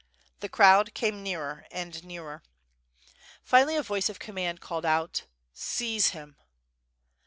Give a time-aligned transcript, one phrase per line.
[0.39, 2.41] The crowd came nearer and nearer.
[3.43, 6.37] Finally a voice of command called out: "Seize him!"